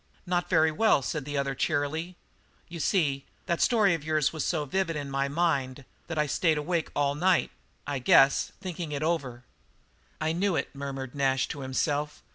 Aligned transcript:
"Not 0.25 0.49
very 0.49 0.71
well," 0.71 1.03
said 1.03 1.25
the 1.25 1.37
other 1.37 1.53
cheerily. 1.53 2.15
"You 2.67 2.79
see, 2.79 3.25
that 3.45 3.61
story 3.61 3.93
of 3.93 4.03
yours 4.03 4.33
was 4.33 4.43
so 4.43 4.65
vivid 4.65 4.95
in 4.95 5.11
my 5.11 5.27
mind 5.27 5.85
that 6.07 6.17
I 6.17 6.25
stayed 6.25 6.57
awake 6.57 6.89
about 6.89 6.99
all 6.99 7.13
night, 7.13 7.51
I 7.85 7.99
guess, 7.99 8.51
thinking 8.59 8.91
it 8.93 9.03
over." 9.03 9.43
"I 10.19 10.31
knew 10.31 10.55
it," 10.55 10.73
murmured 10.73 11.13
Nash 11.13 11.47
to 11.49 11.59
himself. 11.61 12.23